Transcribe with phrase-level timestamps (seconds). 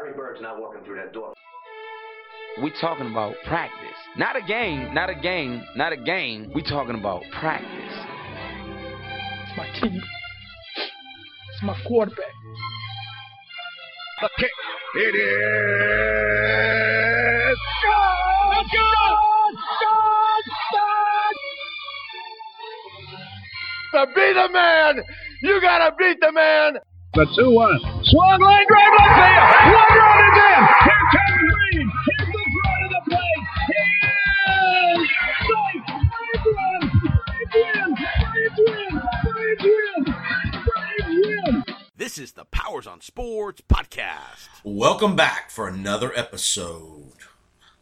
[0.00, 1.34] Larry Bird's not walking through that door.
[2.62, 3.88] We talking about practice.
[4.16, 6.50] Not a game, not a game, not a game.
[6.54, 7.68] We talking about practice.
[9.44, 10.00] It's my team.
[11.52, 12.32] It's my quarterback.
[14.22, 14.50] The kick.
[14.96, 15.28] It is.
[17.84, 18.64] God!
[18.72, 19.54] God!
[19.82, 20.44] God!
[23.92, 24.06] God!
[24.06, 25.04] To be the man,
[25.42, 26.78] you gotta beat the man.
[27.12, 27.99] The 2 1.
[28.10, 29.48] Swung line drive left field.
[29.72, 30.62] One run is in.
[30.82, 31.86] Here comes Green.
[32.08, 33.44] Here's the front of the plate.
[33.70, 33.82] He
[34.90, 35.06] is
[35.46, 35.84] safe.
[36.10, 36.82] Braves run.
[37.06, 37.88] Braves win.
[37.94, 38.90] Braves win.
[39.22, 40.14] Braves win.
[40.66, 41.64] Braves win.
[41.96, 44.48] This is the Powers on Sports podcast.
[44.64, 47.12] Welcome back for another episode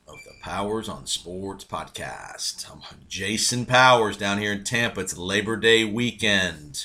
[0.07, 2.71] of the Powers on Sports podcast.
[2.71, 5.01] I'm Jason Powers down here in Tampa.
[5.01, 6.85] It's Labor Day weekend.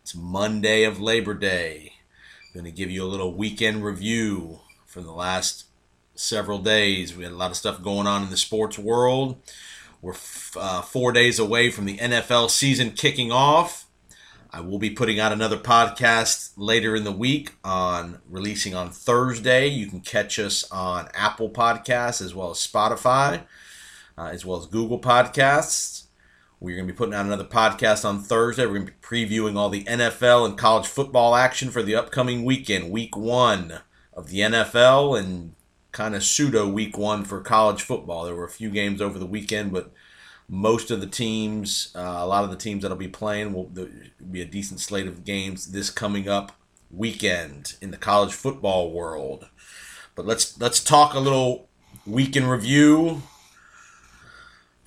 [0.00, 1.92] It's Monday of Labor Day.
[2.54, 5.66] Going to give you a little weekend review for the last
[6.14, 7.16] several days.
[7.16, 9.36] We had a lot of stuff going on in the sports world.
[10.00, 13.86] We're f- uh, four days away from the NFL season kicking off.
[14.50, 19.68] I will be putting out another podcast later in the week on releasing on Thursday.
[19.68, 23.42] You can catch us on Apple Podcasts as well as Spotify,
[24.16, 26.07] uh, as well as Google Podcasts.
[26.60, 28.66] We're going to be putting out another podcast on Thursday.
[28.66, 32.44] We're going to be previewing all the NFL and college football action for the upcoming
[32.44, 33.80] weekend, week one
[34.12, 35.54] of the NFL, and
[35.92, 38.24] kind of pseudo week one for college football.
[38.24, 39.92] There were a few games over the weekend, but
[40.48, 43.70] most of the teams, uh, a lot of the teams that'll be playing, will
[44.30, 46.58] be a decent slate of games this coming up
[46.90, 49.46] weekend in the college football world.
[50.16, 51.68] But let's let's talk a little
[52.04, 53.22] weekend review.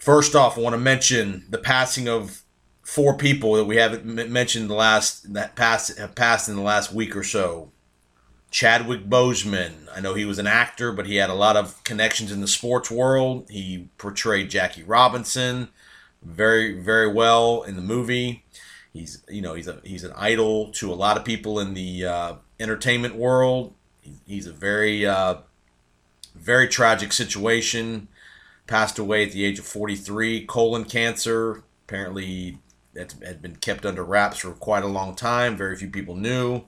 [0.01, 2.41] First off, I want to mention the passing of
[2.81, 6.91] four people that we haven't mentioned the last that passed have passed in the last
[6.91, 7.69] week or so.
[8.49, 9.87] Chadwick Boseman.
[9.95, 12.47] I know he was an actor, but he had a lot of connections in the
[12.47, 13.45] sports world.
[13.47, 15.69] He portrayed Jackie Robinson
[16.23, 18.43] very, very well in the movie.
[18.91, 22.05] He's, you know, he's a he's an idol to a lot of people in the
[22.05, 23.75] uh, entertainment world.
[24.01, 25.35] He- He's a very, uh,
[26.33, 28.07] very tragic situation.
[28.67, 31.63] Passed away at the age of 43, colon cancer.
[31.87, 32.59] Apparently,
[32.93, 35.57] that had been kept under wraps for quite a long time.
[35.57, 36.65] Very few people knew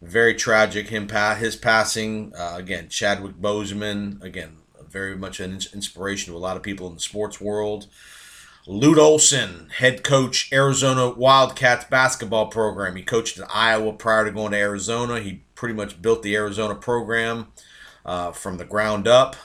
[0.00, 0.88] very tragic.
[0.88, 2.88] Him pa- his passing uh, again.
[2.88, 7.40] Chadwick Boseman again, very much an inspiration to a lot of people in the sports
[7.40, 7.86] world.
[8.66, 12.96] Lute Olson, head coach, Arizona Wildcats basketball program.
[12.96, 15.20] He coached at Iowa prior to going to Arizona.
[15.20, 17.48] He pretty much built the Arizona program
[18.04, 19.36] uh, from the ground up.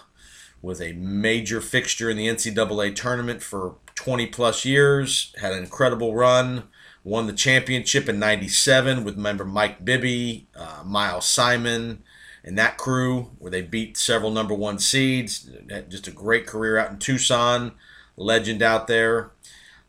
[0.63, 5.35] Was a major fixture in the NCAA tournament for 20 plus years.
[5.39, 6.63] Had an incredible run
[7.03, 12.03] won the championship in 97 with member Mike Bibby, uh, Miles Simon,
[12.43, 15.49] and that crew, where they beat several number one seeds.
[15.69, 17.73] Had just a great career out in Tucson.
[18.15, 19.31] Legend out there.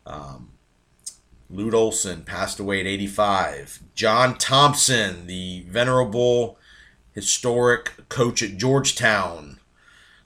[0.05, 0.51] Um,
[1.49, 3.81] Lute Olson passed away at 85.
[3.93, 6.57] John Thompson, the venerable,
[7.13, 9.54] historic coach at Georgetown.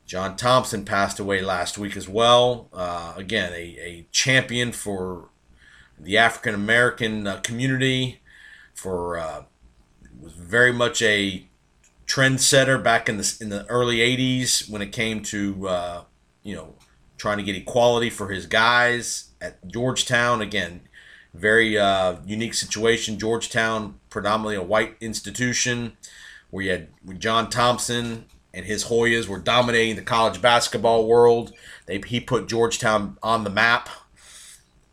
[0.10, 2.68] John Thompson passed away last week as well.
[2.74, 5.30] Uh, again, a, a champion for
[6.00, 8.20] the African American uh, community
[8.74, 9.44] for uh,
[10.20, 11.46] was very much a
[12.08, 16.04] trendsetter back in the in the early '80s when it came to uh,
[16.42, 16.74] you know
[17.20, 20.42] trying to get equality for his guys at Georgetown.
[20.42, 20.82] Again,
[21.36, 23.20] very uh, unique situation.
[23.20, 25.98] Georgetown, predominantly a white institution,
[26.50, 26.88] where you had
[27.20, 31.54] John Thompson and his Hoyas were dominating the college basketball world.
[31.86, 33.90] They, he put Georgetown on the map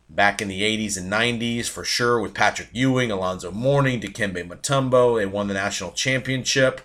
[0.09, 5.19] back in the 80s and 90s for sure with Patrick Ewing, Alonzo Mourning, Dikembe Mutombo.
[5.19, 6.81] They won the national championship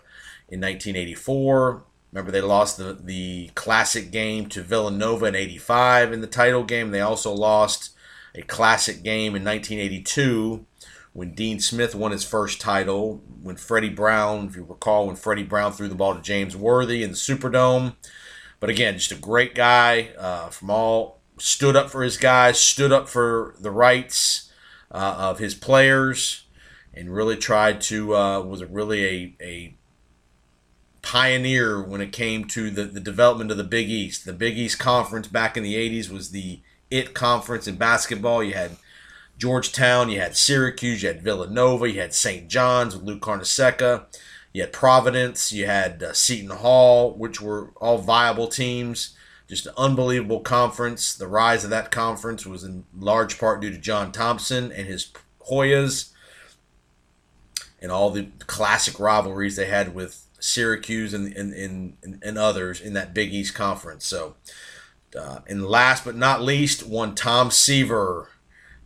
[0.49, 1.83] in 1984.
[2.11, 6.91] Remember, they lost the, the classic game to Villanova in 85 in the title game.
[6.91, 7.91] They also lost
[8.35, 10.65] a classic game in 1982
[11.13, 13.21] when Dean Smith won his first title.
[13.41, 17.03] When Freddie Brown, if you recall, when Freddie Brown threw the ball to James Worthy
[17.03, 17.95] in the Superdome.
[18.59, 22.91] But again, just a great guy uh, from all stood up for his guys, stood
[22.91, 24.51] up for the rights
[24.91, 26.45] uh, of his players,
[26.93, 29.75] and really tried to uh, was really a, a
[31.01, 34.25] pioneer when it came to the, the development of the Big East.
[34.25, 38.43] The Big East Conference back in the 80s was the it conference in basketball.
[38.43, 38.71] You had
[39.41, 42.47] Georgetown, you had Syracuse, you had Villanova, you had St.
[42.47, 44.05] John's with Luke Carnesecca,
[44.53, 49.17] you had Providence, you had uh, Seton Hall, which were all viable teams.
[49.49, 51.15] Just an unbelievable conference.
[51.15, 55.11] The rise of that conference was in large part due to John Thompson and his
[55.49, 56.11] Hoyas
[57.81, 62.93] and all the classic rivalries they had with Syracuse, and and, and, and others in
[62.93, 64.05] that Big East conference.
[64.05, 64.35] So,
[65.19, 68.29] uh, and last but not least, one Tom Seaver.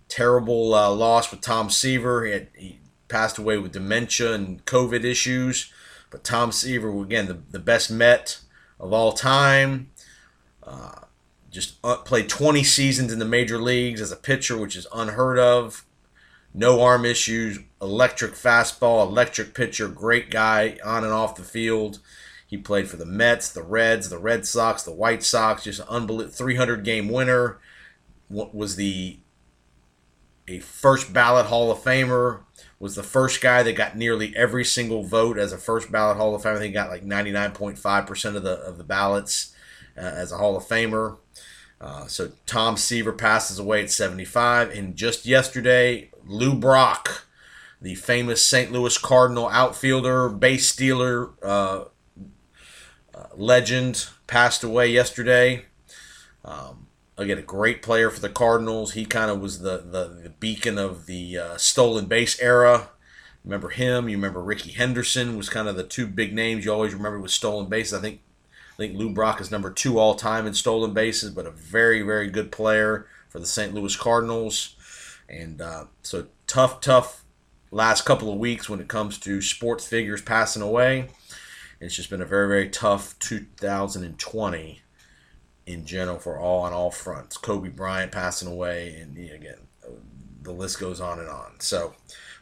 [0.08, 2.26] Terrible uh, loss with Tom Seaver.
[2.26, 5.72] He, had, he passed away with dementia and COVID issues.
[6.10, 8.40] But Tom Seaver, again, the, the best Met
[8.80, 9.92] of all time.
[10.64, 10.92] Uh,
[11.50, 15.40] just uh, played 20 seasons in the major leagues as a pitcher, which is unheard
[15.40, 15.86] of.
[16.54, 22.00] No arm issues, electric fastball, electric pitcher, great guy on and off the field.
[22.48, 25.88] He played for the Mets, the Reds, the Red Sox, the White Sox, just an
[25.90, 27.60] unbelievable 300 game winner.
[28.28, 29.20] What was the
[30.48, 32.42] a first ballot Hall of Famer?
[32.80, 36.36] Was the first guy that got nearly every single vote as a first ballot Hall
[36.36, 36.58] of Famer.
[36.58, 39.54] I think he got like 99.5% of the of the ballots
[39.98, 41.18] uh, as a Hall of Famer.
[41.80, 47.26] Uh, so Tom Seaver passes away at 75, and just yesterday, Lou Brock,
[47.82, 48.72] the famous St.
[48.72, 51.86] Louis Cardinal outfielder, base stealer, uh,
[53.14, 55.66] uh, legend, passed away yesterday.
[56.44, 56.85] Um,
[57.18, 58.94] again, a great player for the Cardinals.
[58.94, 62.90] He kind of was the, the, the, beacon of the uh, stolen base era.
[63.44, 64.10] Remember him?
[64.10, 67.32] You remember Rickey Henderson was kind of the two big names you always remember with
[67.32, 67.94] stolen bases.
[67.94, 68.22] I think
[68.74, 72.02] I think Lou Brock is number two all time in stolen bases, but a very
[72.02, 73.74] very good player for the St.
[73.74, 74.76] Louis Cardinals.
[75.30, 77.24] And uh, so tough, tough
[77.72, 81.10] last couple of weeks when it comes to sports figures passing away.
[81.80, 84.82] It's just been a very very tough 2020
[85.66, 87.38] in general for all on all fronts.
[87.38, 89.68] Kobe Bryant passing away, and again,
[90.42, 91.60] the list goes on and on.
[91.60, 91.96] So,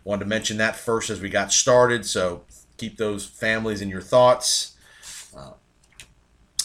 [0.04, 2.06] wanted to mention that first as we got started.
[2.06, 2.44] So,
[2.78, 4.76] keep those families in your thoughts
[5.36, 5.54] uh,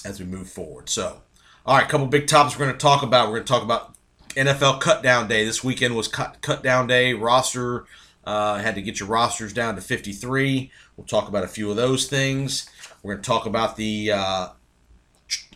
[0.05, 0.89] as we move forward.
[0.89, 1.23] So,
[1.65, 3.29] all right, a couple big topics we're going to talk about.
[3.29, 3.95] We're going to talk about
[4.31, 5.45] NFL cut down day.
[5.45, 7.15] This weekend was cut cut down day.
[7.15, 7.85] Roster
[8.25, 10.71] uh, had to get your rosters down to 53.
[10.97, 12.69] We'll talk about a few of those things.
[13.03, 14.49] We're going to talk about the uh,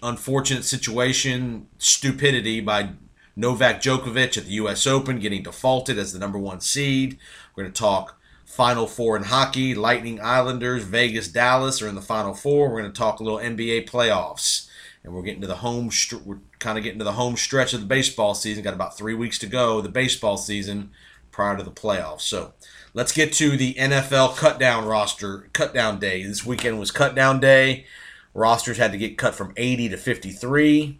[0.02, 2.90] unfortunate situation, stupidity by
[3.36, 4.86] Novak Djokovic at the U.S.
[4.86, 7.18] Open, getting defaulted as the number one seed.
[7.54, 9.74] We're going to talk Final Four in hockey.
[9.74, 12.70] Lightning Islanders, Vegas, Dallas are in the Final Four.
[12.70, 14.68] We're going to talk a little NBA playoffs,
[15.02, 15.90] and we're getting to the home.
[16.24, 18.62] We're kind of getting to the home stretch of the baseball season.
[18.62, 19.80] Got about three weeks to go.
[19.80, 20.90] The baseball season
[21.30, 22.20] prior to the playoffs.
[22.22, 22.52] So
[22.92, 26.22] let's get to the NFL cut down roster, cut down day.
[26.22, 27.86] This weekend was cut down day.
[28.34, 30.98] Rosters had to get cut from 80 to 53.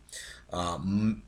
[0.52, 1.22] Um,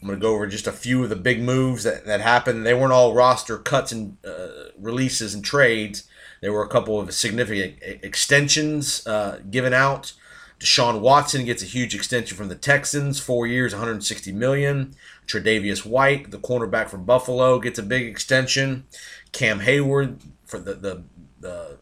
[0.00, 2.64] I'm going to go over just a few of the big moves that, that happened.
[2.64, 6.08] They weren't all roster cuts and uh, releases and trades.
[6.40, 10.14] There were a couple of significant extensions uh, given out.
[10.58, 14.94] Deshaun Watson gets a huge extension from the Texans, four years, 160 million.
[15.26, 18.84] Tre'Davious White, the cornerback from Buffalo, gets a big extension.
[19.32, 21.02] Cam Hayward for the the,
[21.40, 21.78] the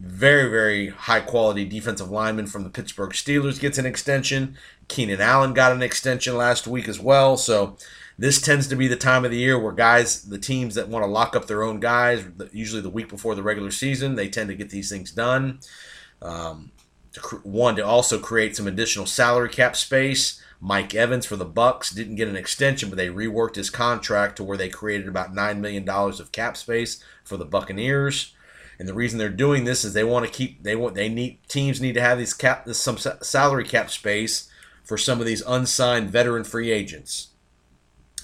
[0.00, 4.56] very, very high quality defensive lineman from the Pittsburgh Steelers gets an extension.
[4.88, 7.36] Keenan Allen got an extension last week as well.
[7.36, 7.76] So
[8.18, 11.04] this tends to be the time of the year where guys, the teams that want
[11.04, 14.48] to lock up their own guys, usually the week before the regular season, they tend
[14.48, 15.60] to get these things done.
[16.22, 16.72] Um,
[17.12, 20.42] to, one to also create some additional salary cap space.
[20.62, 24.44] Mike Evans for the Bucs didn't get an extension, but they reworked his contract to
[24.44, 28.34] where they created about nine million dollars of cap space for the Buccaneers.
[28.80, 31.38] And the reason they're doing this is they want to keep they want they need
[31.48, 34.48] teams need to have these cap this, some salary cap space
[34.84, 37.28] for some of these unsigned veteran free agents,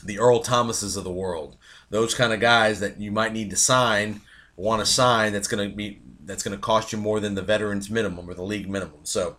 [0.03, 1.59] the Earl Thomases of the world,
[1.91, 4.23] those kind of guys that you might need to sign,
[4.57, 7.43] want to sign that's going to be that's going to cost you more than the
[7.43, 9.01] veterans minimum or the league minimum.
[9.03, 9.37] So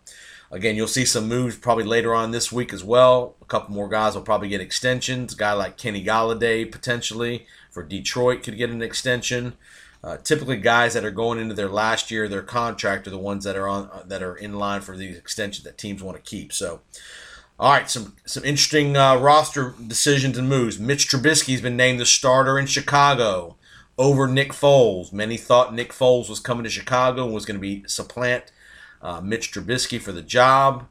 [0.52, 3.38] again, you'll see some moves probably later on this week as well.
[3.42, 5.34] A couple more guys will probably get extensions.
[5.34, 9.58] A guy like Kenny Golladay potentially for Detroit could get an extension.
[10.08, 13.44] Uh, typically, guys that are going into their last year their contract are the ones
[13.44, 16.24] that are on uh, that are in line for the extension that teams want to
[16.24, 16.54] keep.
[16.54, 16.80] So,
[17.60, 20.80] all right, some some interesting uh, roster decisions and moves.
[20.80, 23.58] Mitch Trubisky's been named the starter in Chicago
[23.98, 25.12] over Nick Foles.
[25.12, 28.54] Many thought Nick Foles was coming to Chicago and was going to be supplant
[29.02, 30.88] uh, Mitch Trubisky for the job.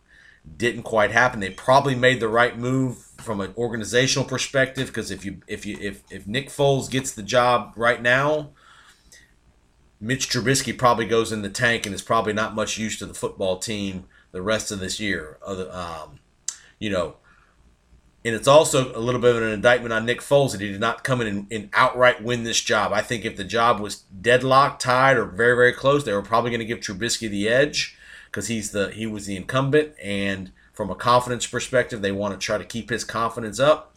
[0.59, 1.41] Didn't quite happen.
[1.41, 5.79] They probably made the right move from an organizational perspective because if you if you
[5.81, 8.51] if if Nick Foles gets the job right now
[10.01, 13.15] Mitch Trubisky probably goes in the tank and is probably not much use to the
[13.15, 15.39] football team the rest of this year.
[15.45, 16.21] Other, um,
[16.79, 17.17] you know,
[18.25, 20.81] and it's also a little bit of an indictment on Nick Foles that he did
[20.81, 22.93] not come in and, and outright win this job.
[22.93, 26.51] I think if the job was deadlocked, tied, or very very close, they were probably
[26.51, 30.91] going to give Trubisky the edge because he's the he was the incumbent, and from
[30.91, 33.97] a confidence perspective, they want to try to keep his confidence up.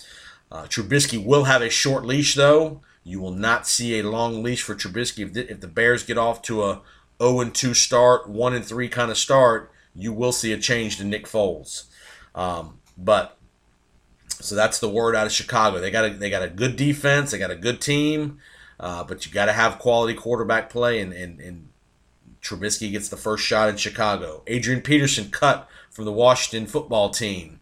[0.51, 2.82] Uh, Trubisky will have a short leash though.
[3.03, 6.18] You will not see a long leash for Trubisky if the, if the Bears get
[6.18, 6.82] off to a
[7.22, 11.25] 0 2 start, 1 3 kind of start, you will see a change to Nick
[11.25, 11.86] Foles.
[12.36, 13.38] Um, but
[14.41, 15.79] so that's the word out of Chicago.
[15.79, 18.39] They got a, they got a good defense, they got a good team,
[18.79, 21.70] uh, but you got to have quality quarterback play, and, and, and
[22.41, 24.44] Trubisky gets the first shot in Chicago.
[24.48, 27.60] Adrian Peterson cut from the Washington football team.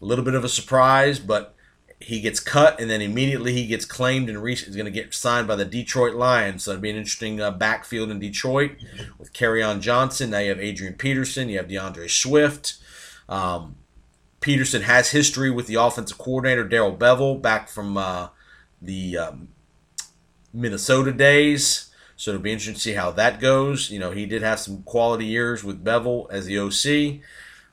[0.00, 1.54] A little bit of a surprise, but
[2.00, 5.48] he gets cut and then immediately he gets claimed and is going to get signed
[5.48, 6.64] by the Detroit Lions.
[6.64, 8.72] So it'll be an interesting uh, backfield in Detroit
[9.18, 10.30] with on Johnson.
[10.30, 12.74] Now you have Adrian Peterson, you have DeAndre Swift.
[13.28, 13.76] Um,
[14.40, 18.28] Peterson has history with the offensive coordinator Darrell Bevell back from uh,
[18.80, 19.48] the um,
[20.52, 21.90] Minnesota days.
[22.16, 23.90] So it'll be interesting to see how that goes.
[23.90, 27.20] You know, he did have some quality years with Bevell as the OC.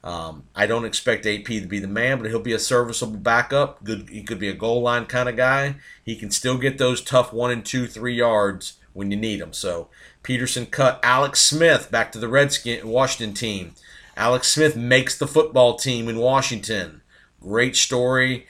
[0.03, 3.83] Um, I don't expect AP to be the man, but he'll be a serviceable backup.
[3.83, 5.75] Good, he could be a goal line kind of guy.
[6.03, 9.53] He can still get those tough one and two, three yards when you need them.
[9.53, 9.87] So
[10.21, 13.75] Peterson cut Alex Smith back to the Redskin Washington team.
[14.17, 17.01] Alex Smith makes the football team in Washington.
[17.41, 18.45] Great story.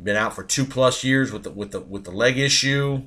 [0.00, 3.02] Been out for two plus years with the with the with the leg issue.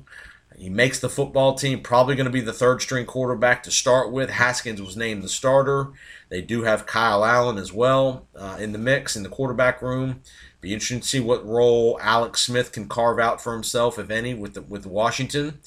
[0.58, 1.82] He makes the football team.
[1.82, 4.28] Probably going to be the third string quarterback to start with.
[4.28, 5.92] Haskins was named the starter.
[6.30, 10.20] They do have Kyle Allen as well uh, in the mix in the quarterback room.
[10.60, 14.34] Be interesting to see what role Alex Smith can carve out for himself, if any,
[14.34, 15.60] with the, with Washington.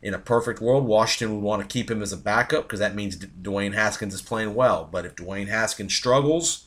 [0.00, 2.94] In a perfect world, Washington would want to keep him as a backup because that
[2.94, 4.88] means Dwayne Haskins is playing well.
[4.90, 6.64] But if Dwayne Haskins struggles,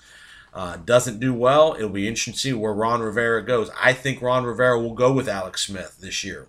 [0.54, 3.70] uh, doesn't do well, it'll be interesting to see where Ron Rivera goes.
[3.82, 6.48] I think Ron Rivera will go with Alex Smith this year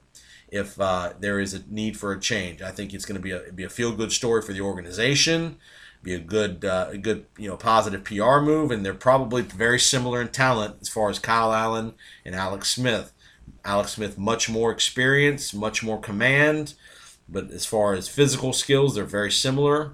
[0.50, 2.62] if uh, there is a need for a change.
[2.62, 5.56] I think it's going to be a be a feel good story for the organization
[6.02, 9.78] be a good, uh, a good, you know, positive PR move, and they're probably very
[9.78, 13.12] similar in talent as far as Kyle Allen and Alex Smith.
[13.64, 16.74] Alex Smith much more experience, much more command,
[17.28, 19.92] but as far as physical skills, they're very similar.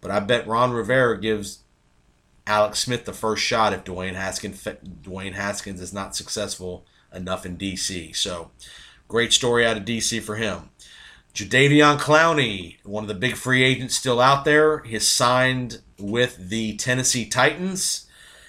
[0.00, 1.60] But I bet Ron Rivera gives
[2.46, 7.58] Alex Smith the first shot if Dwayne Haskins Dwayne Haskins is not successful enough in
[7.58, 8.16] DC.
[8.16, 8.50] So,
[9.12, 10.70] great story out of DC for him.
[11.34, 16.76] Jadeveon Clowney, one of the big free agents still out there, has signed with the
[16.78, 18.06] Tennessee Titans.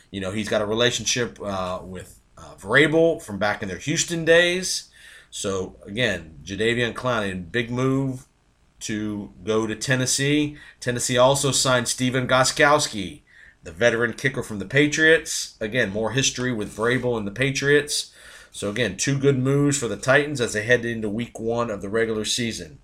[0.09, 4.23] You know, he's got a relationship uh, with uh, Vrabel from back in their Houston
[4.23, 4.89] days.
[5.29, 8.25] So, again, Jadeveon Clowney, big move
[8.81, 10.55] to go to Tennessee.
[10.79, 13.23] Tennessee also signed Stephen Gostkowski,
[13.63, 15.57] the veteran kicker from the Patriots.
[15.59, 18.12] Again, more history with Vrabel and the Patriots.
[18.53, 21.81] So again, two good moves for the Titans as they head into week one of
[21.81, 22.77] the regular season.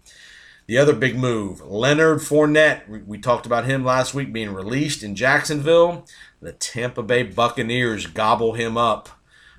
[0.65, 3.05] The other big move, Leonard Fournette.
[3.05, 6.07] We talked about him last week being released in Jacksonville.
[6.41, 9.09] The Tampa Bay Buccaneers gobble him up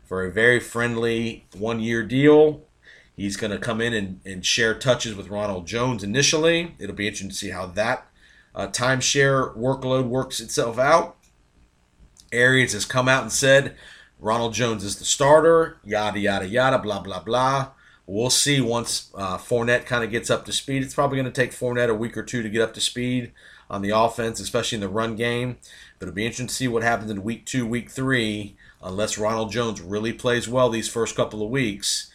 [0.04, 2.64] for a very friendly one year deal.
[3.14, 6.74] He's going to come in and, and share touches with Ronald Jones initially.
[6.80, 8.08] It'll be interesting to see how that
[8.52, 11.16] uh, timeshare workload works itself out.
[12.32, 13.76] Arians has come out and said
[14.20, 17.70] Ronald Jones is the starter, yada, yada, yada, blah, blah, blah.
[18.06, 20.82] We'll see once uh, Fournette kind of gets up to speed.
[20.82, 23.32] It's probably going to take Fournette a week or two to get up to speed
[23.70, 25.56] on the offense, especially in the run game.
[25.98, 29.52] But it'll be interesting to see what happens in week two, week three, unless Ronald
[29.52, 32.10] Jones really plays well these first couple of weeks.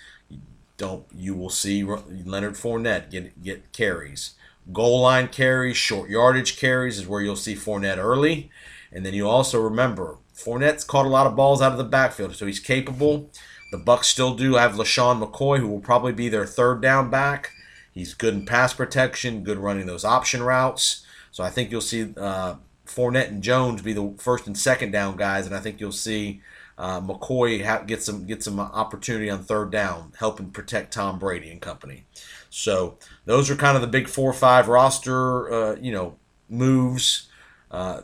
[0.77, 4.33] Don't you will see Leonard Fournette get get carries,
[4.73, 8.51] goal line carries, short yardage carries is where you'll see Fournette early,
[8.91, 12.35] and then you also remember Fournette's caught a lot of balls out of the backfield,
[12.35, 13.29] so he's capable.
[13.71, 17.51] The Bucs still do have LeSean McCoy, who will probably be their third down back.
[17.93, 21.05] He's good in pass protection, good running those option routes.
[21.31, 25.15] So I think you'll see uh, Fournette and Jones be the first and second down
[25.15, 26.41] guys, and I think you'll see
[26.77, 31.61] uh, McCoy get some get some opportunity on third down, helping protect Tom Brady and
[31.61, 32.03] company.
[32.49, 36.17] So those are kind of the big four or five roster, uh, you know,
[36.49, 37.29] moves
[37.71, 38.01] uh,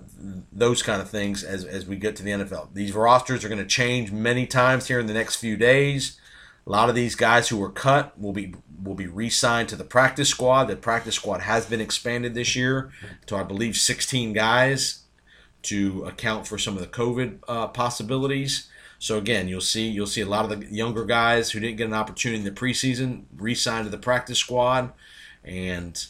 [0.51, 2.73] those kind of things as, as we get to the NFL.
[2.73, 6.19] These rosters are going to change many times here in the next few days.
[6.65, 8.53] A lot of these guys who were cut will be
[8.83, 10.65] will be re-signed to the practice squad.
[10.65, 12.91] The practice squad has been expanded this year
[13.27, 15.03] to I believe 16 guys
[15.63, 18.67] to account for some of the COVID uh, possibilities.
[18.97, 21.87] So again, you'll see you'll see a lot of the younger guys who didn't get
[21.87, 24.91] an opportunity in the preseason re-signed to the practice squad,
[25.43, 26.05] and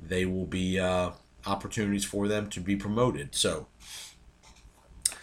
[0.00, 0.78] they will be.
[0.78, 1.10] Uh,
[1.46, 3.34] opportunities for them to be promoted.
[3.34, 3.66] So,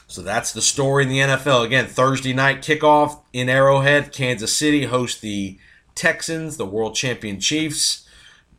[0.07, 1.65] so that's the story in the NFL.
[1.65, 4.11] Again, Thursday night kickoff in Arrowhead.
[4.11, 5.57] Kansas City hosts the
[5.95, 8.07] Texans, the world champion Chiefs.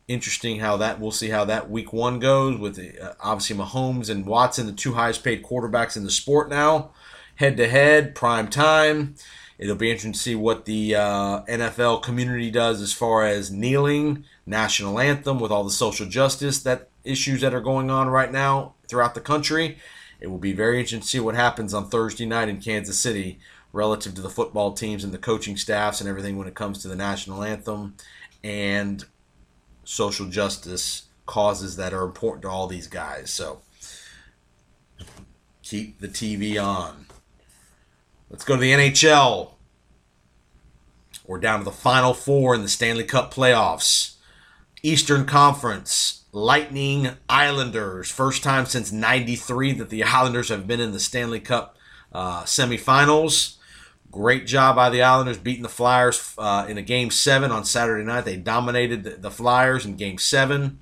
[0.07, 4.27] Interesting how that we'll see how that week one goes with uh, obviously Mahomes and
[4.27, 6.91] Watson, the two highest paid quarterbacks in the sport now,
[7.37, 9.15] head to head, prime time.
[9.57, 14.25] It'll be interesting to see what the uh, NFL community does as far as kneeling,
[14.45, 18.75] national anthem, with all the social justice that issues that are going on right now
[18.89, 19.79] throughout the country.
[20.21, 23.39] It will be very interesting to see what happens on Thursday night in Kansas City
[23.73, 26.89] relative to the football teams and the coaching staffs and everything when it comes to
[26.89, 27.95] the national anthem
[28.43, 29.05] and
[29.85, 33.31] social justice causes that are important to all these guys.
[33.31, 33.63] So
[35.63, 37.07] keep the TV on.
[38.31, 39.53] Let's go to the NHL.
[41.27, 44.17] We're down to the final four in the Stanley Cup playoffs.
[44.83, 48.11] Eastern Conference, Lightning Islanders.
[48.11, 51.77] First time since 93 that the Islanders have been in the Stanley Cup
[52.13, 53.59] uh, semifinals.
[54.11, 58.05] Great job by the Islanders beating the Flyers uh, in a game seven on Saturday
[58.05, 58.25] night.
[58.25, 60.81] They dominated the, the Flyers in game seven.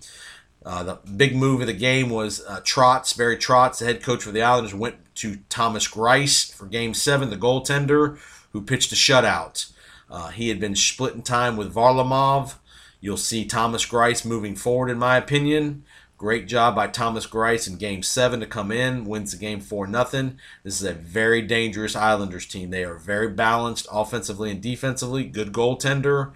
[0.64, 4.22] Uh, the big move of the game was uh, Trotz, Barry Trotz, the head coach
[4.22, 8.18] for the Islanders, went to Thomas Greiss for game seven, the goaltender,
[8.52, 9.70] who pitched a shutout.
[10.10, 12.54] Uh, he had been splitting time with Varlamov.
[13.02, 15.82] You'll see Thomas Greiss moving forward, in my opinion.
[16.16, 19.88] Great job by Thomas Greiss in game seven to come in, wins the game 4
[19.88, 20.38] nothing.
[20.62, 22.70] This is a very dangerous Islanders team.
[22.70, 26.30] They are very balanced offensively and defensively, good goaltender.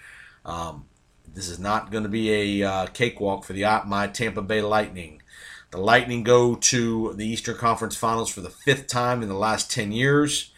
[0.44, 0.86] Um,
[1.32, 4.60] this is not going to be a uh, cakewalk for the uh, my Tampa Bay
[4.60, 5.22] Lightning.
[5.70, 9.70] The Lightning go to the Eastern Conference Finals for the fifth time in the last
[9.70, 10.50] 10 years.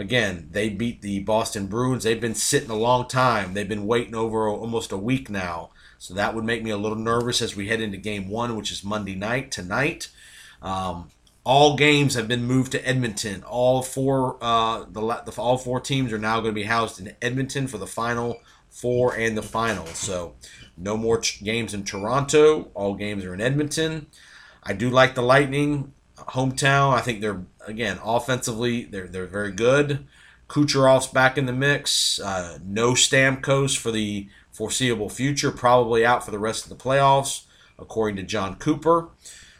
[0.00, 2.04] Again, they beat the Boston Bruins.
[2.04, 3.52] They've been sitting a long time.
[3.52, 5.72] They've been waiting over almost a week now.
[5.98, 8.72] So that would make me a little nervous as we head into game one, which
[8.72, 10.08] is Monday night tonight.
[10.62, 11.10] Um,
[11.44, 13.42] all games have been moved to Edmonton.
[13.42, 17.14] All four, uh, the, the all four teams are now going to be housed in
[17.20, 18.40] Edmonton for the final
[18.70, 19.84] four and the final.
[19.88, 20.34] So
[20.78, 22.70] no more ch- games in Toronto.
[22.72, 24.06] All games are in Edmonton.
[24.62, 25.92] I do like the Lightning
[26.28, 26.94] hometown.
[26.94, 30.06] I think they're again offensively they're they're very good.
[30.48, 32.18] Kucherov's back in the mix.
[32.18, 35.50] Uh, no Stamkos for the foreseeable future.
[35.50, 37.44] Probably out for the rest of the playoffs,
[37.78, 39.08] according to Jon Cooper.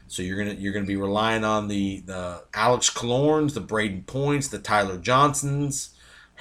[0.09, 4.49] So you're gonna you're gonna be relying on the the Alex Killorns, the Brayden Points,
[4.49, 5.91] the Tyler Johnsons,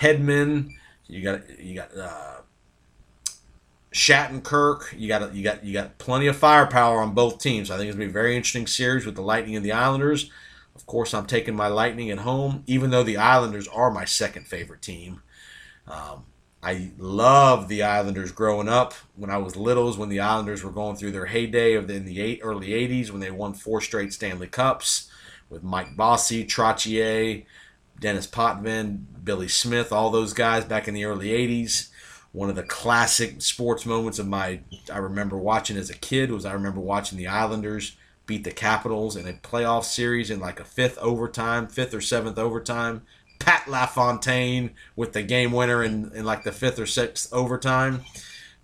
[0.02, 0.72] Hedman.
[1.08, 2.39] You got you got uh,
[3.92, 4.98] Shattenkirk.
[4.98, 7.72] You got you got you got plenty of firepower on both teams.
[7.72, 10.30] I think it's gonna be a very interesting series with the Lightning and the Islanders.
[10.76, 14.48] Of course, I'm taking my Lightning at home, even though the Islanders are my second
[14.48, 15.22] favorite team.
[15.88, 16.26] Um,
[16.62, 18.94] I love the Islanders growing up.
[19.16, 22.06] When I was littles, when the Islanders were going through their heyday of the, in
[22.06, 25.10] the eight, early '80s, when they won four straight Stanley Cups
[25.50, 27.44] with Mike Bossy, Trottier,
[28.00, 31.90] Dennis Potvin, Billy Smith, all those guys back in the early '80s
[32.32, 34.60] one of the classic sports moments of my
[34.92, 39.16] I remember watching as a kid was I remember watching the Islanders beat the Capitals
[39.16, 43.02] in a playoff series in like a fifth overtime, fifth or seventh overtime.
[43.40, 48.04] Pat LaFontaine with the game winner in, in like the fifth or sixth overtime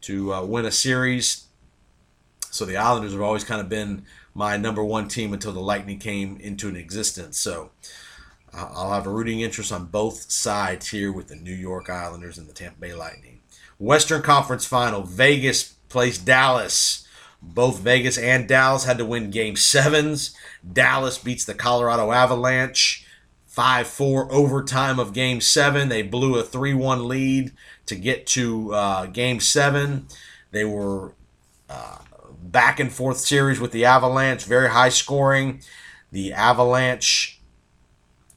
[0.02, 1.46] to uh, win a series.
[2.52, 5.98] So the Islanders have always kind of been my number one team until the Lightning
[5.98, 7.40] came into an existence.
[7.40, 7.72] So
[8.54, 12.48] I'll have a rooting interest on both sides here with the New York Islanders and
[12.48, 13.35] the Tampa Bay Lightning.
[13.78, 17.08] Western Conference Final, Vegas plays Dallas.
[17.42, 20.36] Both Vegas and Dallas had to win game sevens.
[20.74, 23.06] Dallas beats the Colorado Avalanche
[23.46, 25.90] 5 4 overtime of game seven.
[25.90, 27.52] They blew a 3 1 lead
[27.86, 30.08] to get to uh, game seven.
[30.52, 31.14] They were
[31.70, 32.00] uh,
[32.42, 35.62] back and forth series with the Avalanche, very high scoring.
[36.12, 37.35] The Avalanche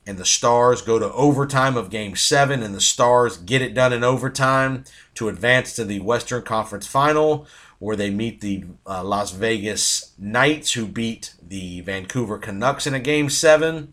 [0.09, 3.93] and the Stars go to overtime of game seven, and the Stars get it done
[3.93, 7.47] in overtime to advance to the Western Conference Final,
[7.79, 13.01] where they meet the uh, Las Vegas Knights, who beat the Vancouver Canucks in a
[13.01, 13.93] game seven.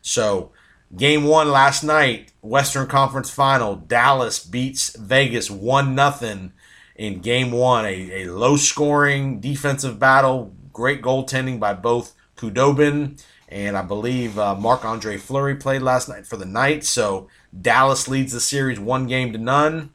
[0.00, 0.50] So,
[0.96, 6.50] game one last night, Western Conference Final, Dallas beats Vegas 1 0
[6.96, 7.84] in game one.
[7.84, 14.54] A, a low scoring defensive battle, great goaltending by both Khudobin and I believe uh,
[14.54, 16.88] Marc Andre Fleury played last night for the Knights.
[16.88, 19.92] So Dallas leads the series one game to none.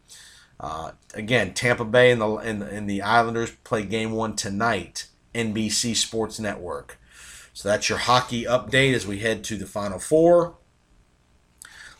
[0.59, 5.95] Uh, again, Tampa Bay and the, and, and the Islanders play game one tonight, NBC
[5.95, 6.99] Sports Network.
[7.53, 10.55] So that's your hockey update as we head to the Final Four.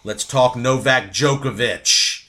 [0.04, 2.26] Let's talk Novak Djokovic.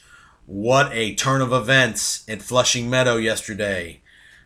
[0.46, 4.00] What a turn of events at Flushing Meadow yesterday.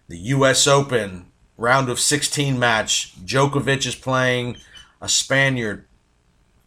[0.09, 0.66] The U.S.
[0.66, 3.14] Open round of 16 match.
[3.25, 4.57] Djokovic is playing
[5.03, 5.85] a Spaniard,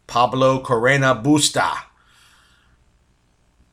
[0.06, 1.86] Pablo Carreno Busta.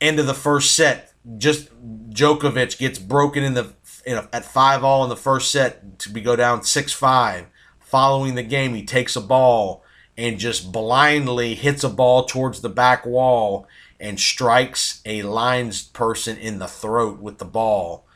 [0.01, 1.69] End of the first set, just
[2.11, 3.75] Djokovic gets broken in the
[4.07, 7.47] in a, at five all in the first set to be go down six five.
[7.81, 9.85] Following the game, he takes a ball
[10.17, 13.67] and just blindly hits a ball towards the back wall
[14.01, 18.07] and strikes a lines person in the throat with the ball.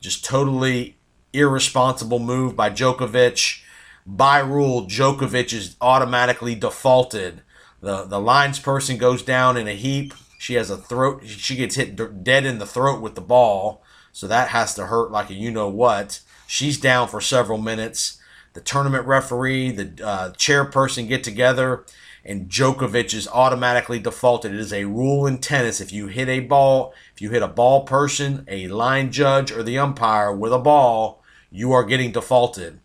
[0.00, 0.96] Just totally
[1.32, 3.60] irresponsible move by Djokovic.
[4.06, 7.42] By rule, Djokovic is automatically defaulted.
[7.80, 10.14] The the lines person goes down in a heap.
[10.38, 11.22] She has a throat.
[11.26, 15.10] She gets hit dead in the throat with the ball, so that has to hurt
[15.10, 16.20] like a you know what.
[16.46, 18.20] She's down for several minutes.
[18.52, 21.84] The tournament referee, the uh, chairperson get together,
[22.24, 24.54] and Djokovic is automatically defaulted.
[24.54, 25.80] It is a rule in tennis.
[25.80, 29.62] If you hit a ball, if you hit a ball person, a line judge, or
[29.62, 32.80] the umpire with a ball, you are getting defaulted.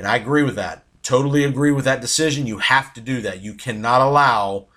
[0.00, 0.86] And I agree with that.
[1.02, 2.46] Totally agree with that decision.
[2.46, 3.42] You have to do that.
[3.42, 4.68] You cannot allow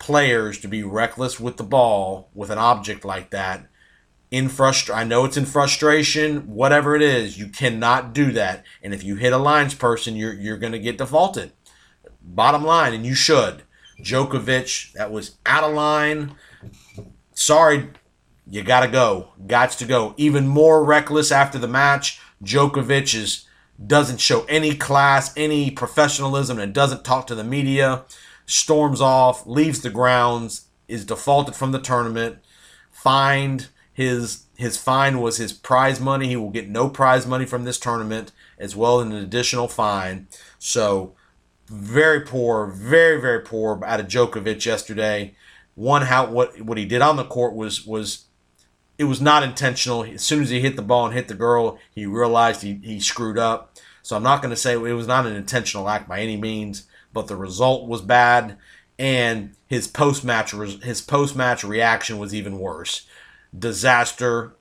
[0.00, 3.68] players to be reckless with the ball with an object like that
[4.32, 5.00] in frustration.
[5.00, 8.64] I know it's in frustration, whatever it is, you cannot do that.
[8.82, 11.52] And if you hit a lines person, you're you're going to get defaulted.
[12.20, 13.62] Bottom line, and you should.
[14.00, 16.34] Djokovic, that was out of line.
[17.34, 17.90] Sorry,
[18.50, 19.28] you got to go.
[19.46, 20.12] Gots to go.
[20.16, 22.20] Even more reckless after the match.
[22.42, 23.46] Djokovic is,
[23.84, 28.04] doesn't show any class, any professionalism, and doesn't talk to the media.
[28.46, 32.38] Storms off, leaves the grounds, is defaulted from the tournament,
[32.90, 33.68] fined.
[33.92, 36.28] His his fine was his prize money.
[36.28, 40.28] He will get no prize money from this tournament, as well as an additional fine.
[40.58, 41.14] So
[41.66, 45.34] very poor, very very poor out of Djokovic yesterday.
[45.74, 48.25] One how what what he did on the court was was
[48.98, 50.04] it was not intentional.
[50.04, 53.00] As soon as he hit the ball and hit the girl, he realized he, he
[53.00, 53.76] screwed up.
[54.02, 56.86] So I'm not going to say it was not an intentional act by any means,
[57.12, 58.56] but the result was bad,
[58.98, 63.06] and his post match his post match reaction was even worse.
[63.56, 64.54] Disaster.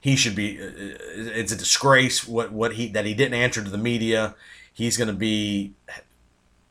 [0.00, 0.60] He should be.
[0.60, 0.70] uh,
[1.14, 4.34] It's a disgrace what what he that he didn't answer to the media.
[4.72, 5.74] He's going to be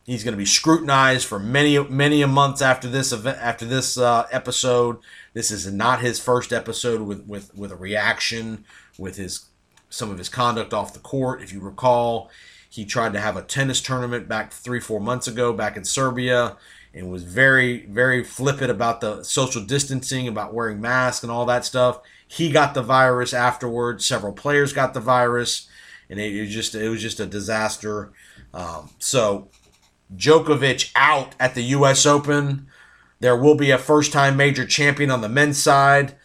[0.07, 3.97] He's going to be scrutinized for many many a months after this event after this
[3.97, 4.99] uh, episode.
[5.33, 8.63] This is not his first episode with, with with a reaction
[8.97, 9.47] with his
[9.89, 11.41] some of his conduct off the court.
[11.41, 12.31] If you recall,
[12.69, 16.55] he tried to have a tennis tournament back three four months ago back in Serbia
[16.93, 21.65] and was very very flippant about the social distancing, about wearing masks and all that
[21.65, 21.99] stuff.
[22.25, 24.05] He got the virus afterwards.
[24.05, 25.67] Several players got the virus,
[26.09, 28.13] and it, was just it was just a disaster.
[28.53, 29.49] Um, so
[30.15, 32.05] Djokovic out at the U.S.
[32.05, 32.67] Open.
[33.19, 36.15] There will be a first-time major champion on the men's side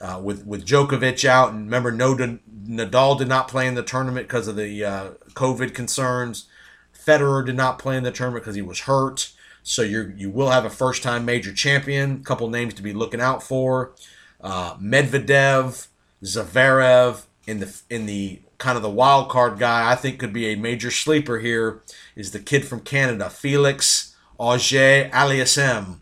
[0.00, 1.52] uh, with with Djokovic out.
[1.52, 5.74] And remember, no Nadal did not play in the tournament because of the uh, COVID
[5.74, 6.46] concerns.
[6.94, 9.32] Federer did not play in the tournament because he was hurt.
[9.62, 12.20] So you you will have a first-time major champion.
[12.20, 13.94] A couple names to be looking out for:
[14.40, 15.88] uh, Medvedev,
[16.22, 19.90] Zverev in the in the kind of the wild card guy.
[19.90, 21.82] I think could be a major sleeper here
[22.14, 25.98] is the kid from Canada, Felix Auger Aliassime,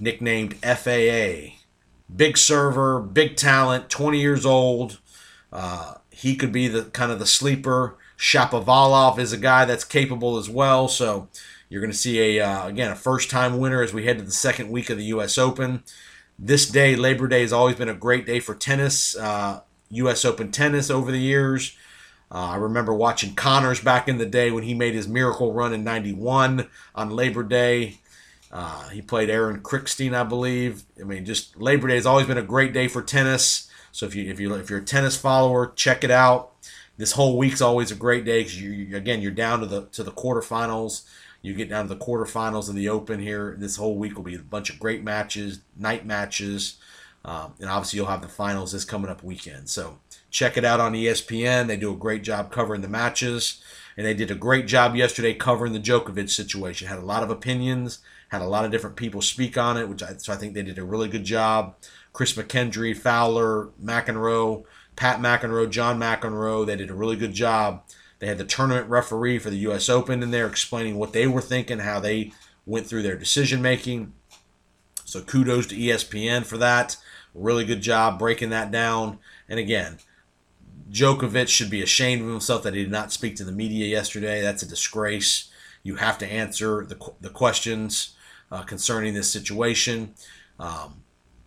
[0.00, 1.56] nicknamed FAA.
[2.14, 5.00] Big server, big talent, 20 years old.
[5.52, 7.96] Uh, he could be the kind of the sleeper.
[8.18, 10.88] Shapovalov is a guy that's capable as well.
[10.88, 11.28] So
[11.68, 14.24] you're going to see a uh, again a first time winner as we head to
[14.24, 15.38] the second week of the U.S.
[15.38, 15.82] Open.
[16.38, 19.16] This day, Labor Day, has always been a great day for tennis.
[19.16, 19.60] Uh,
[19.92, 20.24] U.S.
[20.24, 21.76] Open tennis over the years.
[22.30, 25.72] Uh, I remember watching Connors back in the day when he made his miracle run
[25.72, 27.98] in '91 on Labor Day.
[28.50, 30.82] Uh, he played Aaron Krickstein, I believe.
[31.00, 33.70] I mean, just Labor Day has always been a great day for tennis.
[33.92, 36.52] So if you if you if you're a tennis follower, check it out.
[36.96, 40.02] This whole week's always a great day because you again you're down to the to
[40.02, 41.06] the quarterfinals.
[41.42, 43.56] You get down to the quarterfinals of the Open here.
[43.58, 46.76] This whole week will be a bunch of great matches, night matches,
[47.24, 49.68] um, and obviously you'll have the finals this coming up weekend.
[49.68, 49.98] So
[50.30, 51.66] check it out on ESPN.
[51.66, 53.62] They do a great job covering the matches,
[53.96, 56.88] and they did a great job yesterday covering the Djokovic situation.
[56.88, 60.02] Had a lot of opinions, had a lot of different people speak on it, which
[60.02, 61.76] I, so I think they did a really good job.
[62.12, 64.64] Chris McKendry, Fowler, McEnroe,
[64.96, 67.82] Pat McEnroe, John McEnroe, they did a really good job.
[68.18, 69.88] They had the tournament referee for the U.S.
[69.88, 72.32] Open in there explaining what they were thinking, how they
[72.66, 74.12] went through their decision making.
[75.12, 76.96] So kudos to ESPN for that.
[77.34, 79.18] Really good job breaking that down.
[79.46, 79.98] And again,
[80.90, 84.40] Djokovic should be ashamed of himself that he did not speak to the media yesterday.
[84.40, 85.50] That's a disgrace.
[85.82, 88.14] You have to answer the, the questions
[88.50, 90.14] uh, concerning this situation.
[90.58, 91.02] Um,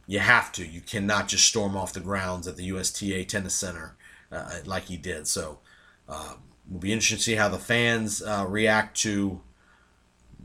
[0.06, 0.66] you have to.
[0.66, 3.96] You cannot just storm off the grounds at the USTA Tennis Center
[4.32, 5.28] uh, like he did.
[5.28, 5.60] So
[6.08, 9.42] um, it'll be interesting to see how the fans uh, react to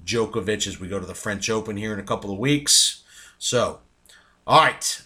[0.06, 3.02] Djokovic as we go to the French Open here in a couple of weeks.
[3.40, 3.80] So,
[4.46, 5.02] all right.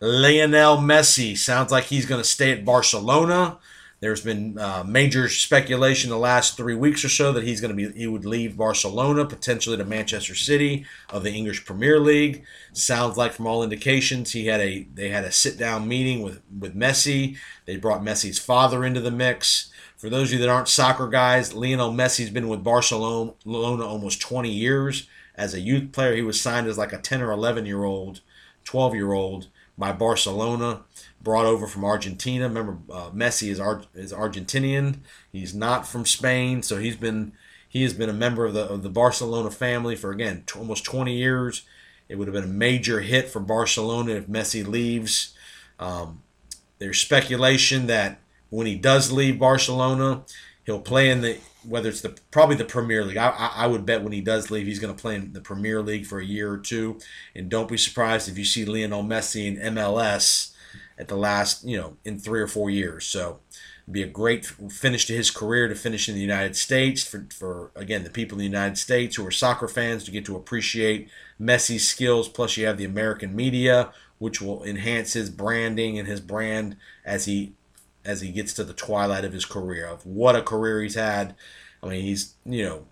[0.00, 3.58] Lionel Messi sounds like he's going to stay at Barcelona.
[3.98, 7.76] There's been uh, major speculation the last three weeks or so that he's going to
[7.76, 12.44] be he would leave Barcelona potentially to Manchester City of the English Premier League.
[12.72, 16.40] Sounds like from all indications he had a they had a sit down meeting with
[16.56, 17.36] with Messi.
[17.64, 19.70] They brought Messi's father into the mix.
[19.96, 24.50] For those of you that aren't soccer guys, Lionel Messi's been with Barcelona almost 20
[24.50, 25.06] years.
[25.42, 28.20] As a youth player, he was signed as like a 10 or 11 year old,
[28.62, 30.82] 12 year old by Barcelona,
[31.20, 32.46] brought over from Argentina.
[32.46, 34.98] Remember, uh, Messi is Ar- is Argentinian.
[35.32, 37.32] He's not from Spain, so he's been
[37.68, 40.84] he has been a member of the of the Barcelona family for again t- almost
[40.84, 41.62] 20 years.
[42.08, 45.34] It would have been a major hit for Barcelona if Messi leaves.
[45.80, 46.22] Um,
[46.78, 50.22] there's speculation that when he does leave Barcelona,
[50.64, 53.16] he'll play in the whether it's the probably the Premier League.
[53.16, 55.80] I, I, would bet when he does leave, he's going to play in the Premier
[55.80, 56.98] League for a year or two.
[57.34, 60.52] And don't be surprised if you see Lionel Messi in MLS
[60.98, 63.06] at the last, you know, in three or four years.
[63.06, 63.40] So
[63.84, 67.26] it'd be a great finish to his career to finish in the United States for,
[67.32, 70.36] for again the people in the United States who are soccer fans to get to
[70.36, 71.08] appreciate
[71.40, 72.28] Messi's skills.
[72.28, 77.26] Plus, you have the American media, which will enhance his branding and his brand as
[77.26, 77.54] he
[78.04, 79.86] as he gets to the twilight of his career.
[79.86, 81.34] Of what a career he's had.
[81.82, 82.86] I mean, he's you know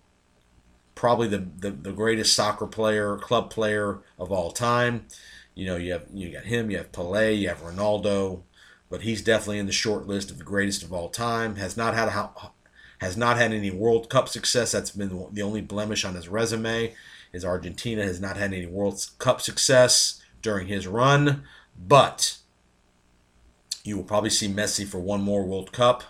[0.95, 5.07] probably the, the, the greatest soccer player, club player of all time.
[5.55, 8.43] You know, you have you got him, you have Pelé, you have Ronaldo,
[8.89, 11.55] but he's definitely in the short list of the greatest of all time.
[11.55, 12.29] Has not had a,
[12.99, 14.71] has not had any World Cup success.
[14.71, 16.93] That's been the only blemish on his resume.
[17.33, 21.43] Is Argentina has not had any World Cup success during his run,
[21.77, 22.37] but
[23.83, 26.03] you will probably see Messi for one more World Cup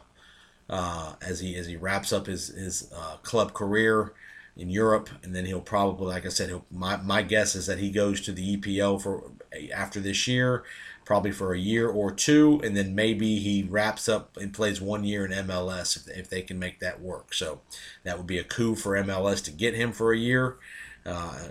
[0.70, 4.14] uh, as he as he wraps up his his uh, club career
[4.58, 7.90] in Europe, and then he'll probably, like I said, my my guess is that he
[7.92, 9.32] goes to the EPO for
[9.74, 10.64] after this year,
[11.06, 15.04] probably for a year or two, and then maybe he wraps up and plays one
[15.04, 17.34] year in MLS if, if they can make that work.
[17.34, 17.62] So
[18.04, 20.58] that would be a coup for MLS to get him for a year.
[21.06, 21.48] Uh,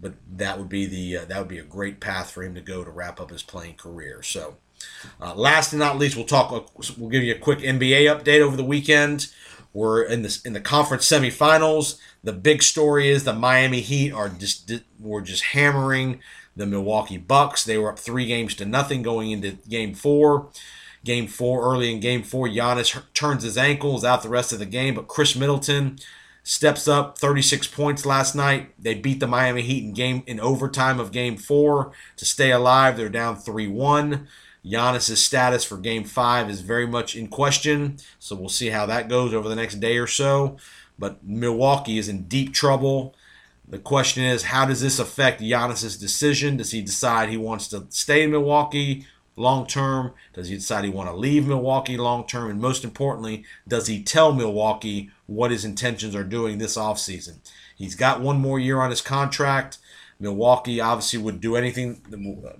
[0.00, 2.60] but that would be the uh, that would be a great path for him to
[2.60, 4.22] go to wrap up his playing career.
[4.22, 4.56] So,
[5.20, 6.50] uh, last and not least, we'll talk.
[6.96, 9.28] We'll give you a quick NBA update over the weekend.
[9.72, 11.98] We're in this in the conference semifinals.
[12.24, 16.20] The big story is the Miami Heat are just were just hammering
[16.56, 17.64] the Milwaukee Bucks.
[17.64, 20.50] They were up three games to nothing going into Game Four.
[21.02, 24.58] Game four, early in Game Four, Giannis turns his ankle, is out the rest of
[24.58, 24.94] the game.
[24.94, 25.98] But Khris Middleton
[26.42, 28.74] steps up 36 points last night.
[28.78, 32.96] They beat the Miami Heat in game in overtime of game 4 to stay alive.
[32.96, 34.26] They're down 3-1.
[34.64, 39.08] Giannis' status for game 5 is very much in question, so we'll see how that
[39.08, 40.56] goes over the next day or so.
[40.98, 43.14] But Milwaukee is in deep trouble.
[43.66, 46.56] The question is, how does this affect Giannis' decision?
[46.56, 50.12] Does he decide he wants to stay in Milwaukee long term?
[50.34, 52.50] Does he decide he want to leave Milwaukee long term?
[52.50, 57.38] And most importantly, does he tell Milwaukee what his intentions are doing this offseason?
[57.74, 59.78] He's got one more year on his contract.
[60.18, 62.02] Milwaukee obviously would do anything,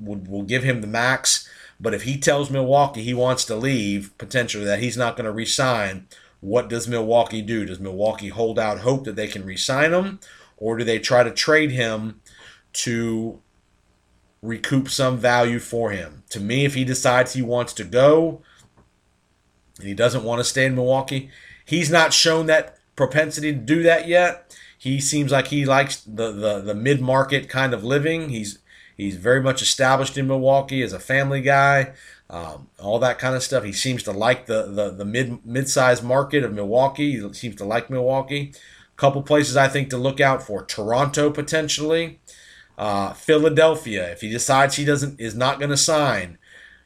[0.01, 1.47] would will give him the max.
[1.81, 5.33] But if he tells Milwaukee he wants to leave, potentially that he's not going to
[5.33, 6.07] resign,
[6.41, 7.65] what does Milwaukee do?
[7.65, 10.21] Does Milwaukee hold out hope that they can resign him?
[10.57, 12.21] Or do they try to trade him
[12.73, 13.41] to
[14.43, 16.23] recoup some value for him.
[16.31, 18.43] To me, if he decides he wants to go
[19.79, 21.31] and he doesn't want to stay in Milwaukee,
[21.65, 24.57] he's not shown that propensity to do that yet.
[24.79, 28.31] He seems like he likes the, the, the mid market kind of living.
[28.31, 28.60] He's
[29.01, 31.93] he's very much established in Milwaukee as a family guy,
[32.29, 33.65] um, all that kind of stuff.
[33.65, 37.19] He seems to like the the, the mid mid sized market of Milwaukee.
[37.19, 38.53] He seems to like Milwaukee.
[38.93, 42.21] A couple places I think to look out for: Toronto potentially.
[42.79, 46.39] Uh, Philadelphia, if he decides he doesn't is not going to sign,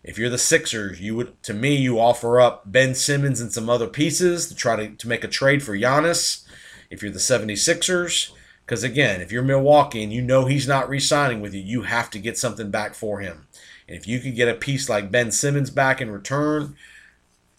[0.03, 3.71] if you're the Sixers, you would to me you offer up Ben Simmons and some
[3.71, 6.45] other pieces to try to, to make a trade for Giannis.
[6.91, 8.33] If you're the 76ers,
[8.65, 12.11] because again, if you're Milwaukee and you know he's not re-signing with you, you have
[12.11, 13.47] to get something back for him.
[13.87, 16.77] And if you could get a piece like Ben Simmons back in return,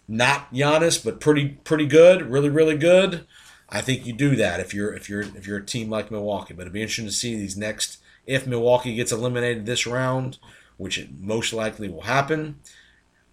[0.07, 3.25] not Giannis, but pretty pretty good, really really good,
[3.69, 6.53] I think you do that if you're if you're if you're a team like Milwaukee.
[6.53, 10.39] But it'd be interesting to see these next if Milwaukee gets eliminated this round,
[10.77, 12.59] which it most likely will happen,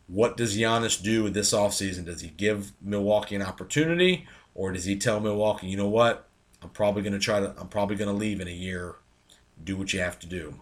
[0.06, 2.04] what does Giannis do with this offseason?
[2.04, 6.28] Does he give Milwaukee an opportunity or does he tell Milwaukee, you know what?
[6.62, 8.96] I'm probably going to try to I'm probably going to leave in a year.
[9.62, 10.54] Do what you have to do.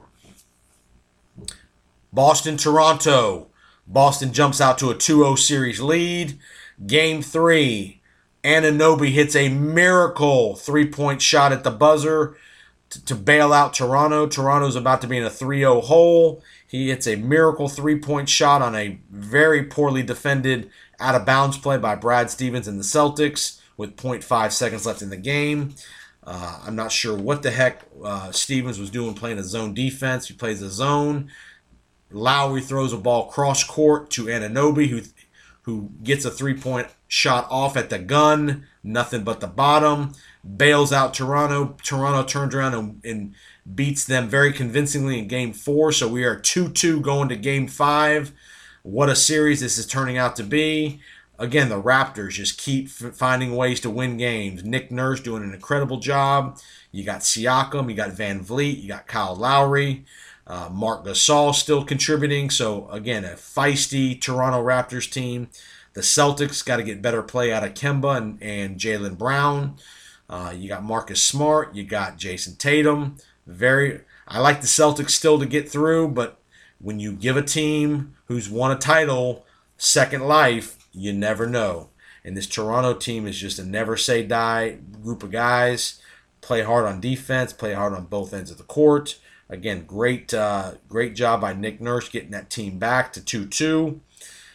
[2.13, 3.49] Boston Toronto.
[3.87, 6.39] Boston jumps out to a 2-0 series lead.
[6.87, 8.01] Game 3.
[8.45, 12.37] Anunoby hits a miracle three-point shot at the buzzer
[12.91, 14.27] to, to bail out Toronto.
[14.27, 16.43] Toronto's about to be in a 3 0 hole.
[16.71, 21.59] He hits a miracle three point shot on a very poorly defended out of bounds
[21.59, 25.75] play by Brad Stevens and the Celtics with 0.5 seconds left in the game.
[26.23, 30.29] Uh, I'm not sure what the heck uh, Stevens was doing playing a zone defense.
[30.29, 31.31] He plays a zone.
[32.11, 35.01] Lowry throws a ball cross court to Anunoby, who
[35.63, 40.13] who gets a three point shot off at the gun, nothing but the bottom,
[40.57, 41.77] bails out Toronto.
[41.83, 43.35] Toronto turns around and, and
[43.75, 45.91] beats them very convincingly in game four.
[45.91, 48.33] So we are 2 2 going to game five.
[48.83, 51.01] What a series this is turning out to be.
[51.41, 54.63] Again, the Raptors just keep f- finding ways to win games.
[54.63, 56.59] Nick Nurse doing an incredible job.
[56.93, 60.05] You got Siakam, you got VanVleet, you got Kyle Lowry.
[60.47, 62.51] Uh, Marc Gasol still contributing.
[62.51, 65.49] So, again, a feisty Toronto Raptors team.
[65.95, 69.77] The Celtics got to get better play out of Kemba and, and Jaylen Brown.
[70.29, 71.75] Uh, you got Marcus Smart.
[71.75, 73.17] You got Jayson Tatum.
[73.47, 76.39] Very, I like the Celtics still to get through, but
[76.81, 79.47] when you give a team who's won a title
[79.79, 81.91] second life, you never know.
[82.25, 86.01] And this Toronto team is just a never say die group of guys.
[86.41, 89.19] Play hard on defense, play hard on both ends of the court.
[89.49, 94.01] Again, great, uh, great job by Nick Nurse getting that team back to 2 2.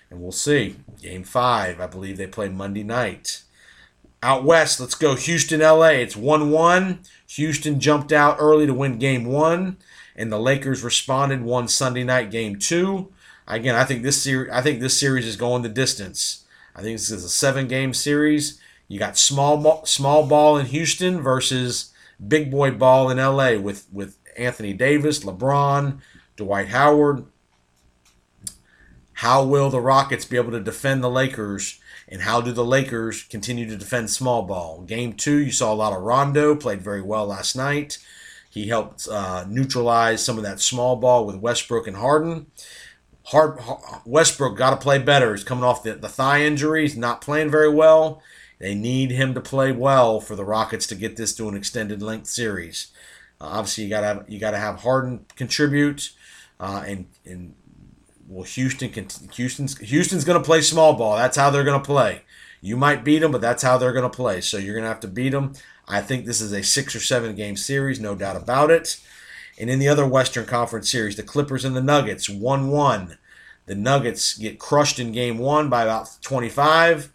[0.10, 0.76] And we'll see.
[1.02, 3.44] Game five, I believe they play Monday night.
[4.24, 5.90] Out west, let's go Houston, LA.
[5.90, 7.00] It's 1 1.
[7.28, 9.78] Houston jumped out early to win game one,
[10.16, 13.12] and the Lakers responded, one Sunday night game two.
[13.48, 16.46] Again, I think this series I think this series is going the distance.
[16.76, 18.60] I think this is a seven game series.
[18.88, 21.94] You got small ball, small ball in Houston versus
[22.26, 26.00] big boy ball in LA with with Anthony Davis, LeBron,
[26.36, 27.26] Dwight Howard.
[29.20, 31.80] How will the Rockets be able to defend the Lakers?
[32.08, 34.82] And how do the Lakers continue to defend small ball?
[34.82, 37.98] Game two, you saw a lot of Rondo, played very well last night.
[38.50, 42.48] He helped uh, neutralize some of that small ball with Westbrook and Harden.
[43.26, 43.60] Hard,
[44.06, 45.34] Westbrook got to play better.
[45.34, 46.84] He's coming off the, the thigh injury.
[46.84, 48.22] He's not playing very well.
[48.60, 52.02] They need him to play well for the Rockets to get this to an extended
[52.02, 52.92] length series.
[53.42, 56.12] Uh, obviously, you got to have you got to have Harden contribute,
[56.60, 57.56] uh, and and
[58.28, 58.92] well, Houston
[59.34, 61.18] Houston's Houston's going to play small ball.
[61.18, 62.22] That's how they're going to play.
[62.62, 64.42] You might beat them, but that's how they're going to play.
[64.42, 65.54] So you're going to have to beat them.
[65.88, 69.00] I think this is a six or seven game series, no doubt about it.
[69.58, 73.18] And in the other Western Conference series, the Clippers and the Nuggets, 1 1.
[73.66, 77.12] The Nuggets get crushed in game one by about 25,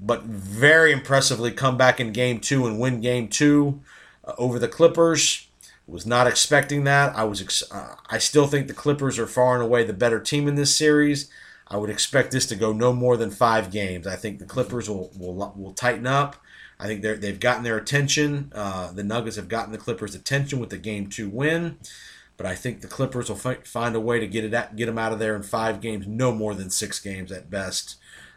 [0.00, 3.80] but very impressively come back in game two and win game two
[4.24, 5.44] uh, over the Clippers.
[5.86, 7.16] Was not expecting that.
[7.16, 7.40] I was.
[7.40, 10.54] Ex- uh, I still think the Clippers are far and away the better team in
[10.54, 11.30] this series.
[11.66, 14.06] I would expect this to go no more than five games.
[14.06, 16.36] I think the Clippers will will, will tighten up.
[16.80, 18.52] I think they they've gotten their attention.
[18.54, 21.78] Uh, the Nuggets have gotten the Clippers' attention with the game two win,
[22.36, 24.86] but I think the Clippers will fi- find a way to get it at, get
[24.86, 27.96] them out of there in five games, no more than six games at best.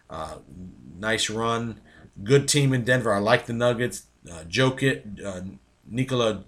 [0.10, 0.38] Uh,
[0.97, 1.80] nice run,
[2.23, 3.13] good team in Denver.
[3.13, 4.04] I like the Nuggets.
[4.30, 5.41] Uh, Jokic, uh,
[5.88, 6.43] Nikola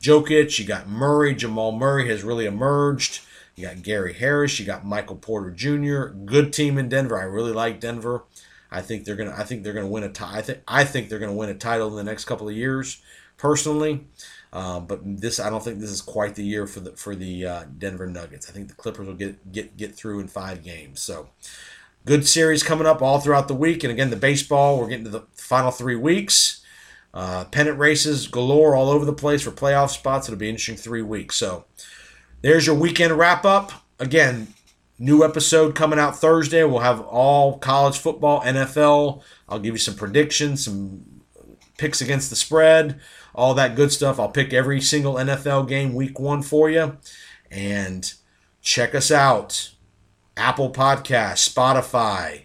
[0.00, 0.58] Jokic.
[0.58, 1.34] You got Murray.
[1.34, 3.20] Jamal Murray has really emerged.
[3.56, 4.58] You got Gary Harris.
[4.58, 6.06] You got Michael Porter Jr.
[6.24, 7.18] Good team in Denver.
[7.18, 8.24] I really like Denver.
[8.70, 9.34] I think they're gonna.
[9.36, 10.08] I think they're gonna win a.
[10.08, 10.60] T- I think.
[10.66, 13.00] I think they're gonna win a title in the next couple of years,
[13.36, 14.06] personally.
[14.52, 17.46] Uh, but this, I don't think this is quite the year for the for the
[17.46, 18.48] uh, Denver Nuggets.
[18.48, 21.00] I think the Clippers will get get get through in five games.
[21.00, 21.28] So,
[22.06, 23.82] good series coming up all throughout the week.
[23.84, 24.78] And again, the baseball.
[24.78, 26.62] We're getting to the final three weeks.
[27.12, 30.28] Uh, pennant races galore all over the place for playoff spots.
[30.28, 31.36] It'll be interesting three weeks.
[31.36, 31.64] So,
[32.42, 33.72] there's your weekend wrap up.
[33.98, 34.48] Again,
[34.98, 36.62] New episode coming out Thursday.
[36.62, 39.22] We'll have all college football, NFL.
[39.48, 41.22] I'll give you some predictions, some
[41.78, 43.00] picks against the spread,
[43.34, 44.20] all that good stuff.
[44.20, 46.96] I'll pick every single NFL game week one for you.
[47.50, 48.12] And
[48.62, 49.72] check us out
[50.36, 52.44] Apple Podcast, Spotify.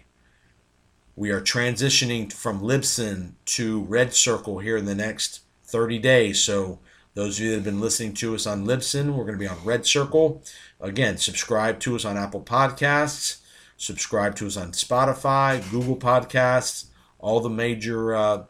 [1.14, 6.40] We are transitioning from Libsyn to Red Circle here in the next 30 days.
[6.40, 6.80] So,
[7.14, 9.48] those of you that have been listening to us on Libsyn, we're going to be
[9.48, 10.42] on Red Circle.
[10.80, 13.38] Again, subscribe to us on Apple Podcasts,
[13.76, 16.86] subscribe to us on Spotify, Google Podcasts,
[17.18, 18.44] all the major uh,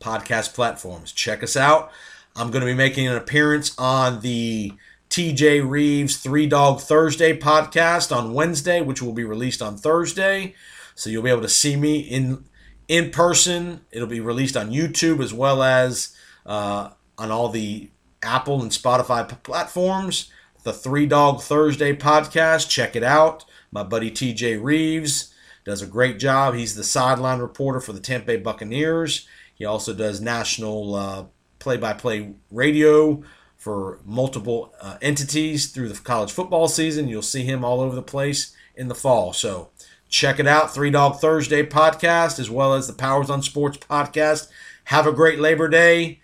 [0.00, 1.12] podcast platforms.
[1.12, 1.90] Check us out.
[2.34, 4.72] I'm going to be making an appearance on the
[5.08, 10.54] TJ Rives Three Dog Thursday podcast on Wednesday, which will be released on Thursday.
[10.94, 12.44] So you'll be able to see me in
[12.88, 13.82] in person.
[13.90, 17.90] It'll be released on YouTube as well as uh, on all the
[18.22, 20.30] Apple and Spotify p- platforms.
[20.66, 22.68] The Three Dog Thursday podcast.
[22.68, 23.44] Check it out.
[23.70, 25.32] My buddy TJ Rives
[25.64, 26.54] does a great job.
[26.56, 29.28] He's the sideline reporter for the Tampa Bay Buccaneers.
[29.54, 33.22] He also does national play by play radio
[33.56, 37.06] for multiple uh, entities through the college football season.
[37.06, 39.32] You'll see him all over the place in the fall.
[39.32, 39.70] So
[40.08, 40.74] check it out.
[40.74, 44.48] Three Dog Thursday podcast, as well as the Powers on Sports podcast.
[44.86, 46.18] Have a great Labor Day.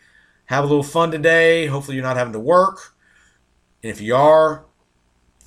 [0.46, 1.66] Have a little fun today.
[1.66, 2.91] Hopefully, you're not having to work.
[3.82, 4.64] And if you are,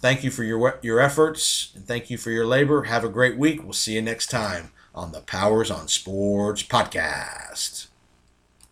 [0.06, 2.84] Thank you for your your efforts and thank you for your labor.
[2.84, 3.64] Have a great week.
[3.64, 7.88] We'll see you next time on the Powers on Sports podcast.